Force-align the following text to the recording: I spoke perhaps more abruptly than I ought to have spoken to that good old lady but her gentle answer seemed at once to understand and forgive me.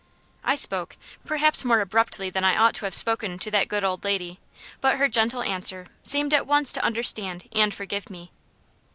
I 0.43 0.55
spoke 0.55 0.97
perhaps 1.27 1.63
more 1.63 1.79
abruptly 1.79 2.31
than 2.31 2.43
I 2.43 2.57
ought 2.57 2.73
to 2.73 2.85
have 2.85 2.93
spoken 2.95 3.37
to 3.37 3.51
that 3.51 3.67
good 3.67 3.83
old 3.83 4.03
lady 4.03 4.39
but 4.79 4.97
her 4.97 5.07
gentle 5.07 5.43
answer 5.43 5.85
seemed 6.03 6.33
at 6.33 6.47
once 6.47 6.73
to 6.73 6.83
understand 6.83 7.47
and 7.51 7.71
forgive 7.71 8.09
me. 8.09 8.31